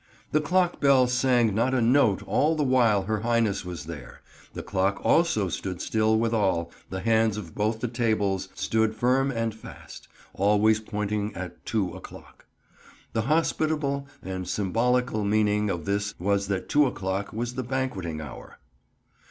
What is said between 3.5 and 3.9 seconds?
waz